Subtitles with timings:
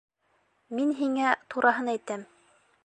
[0.79, 2.27] Мин һиңә тураһын әйтәм.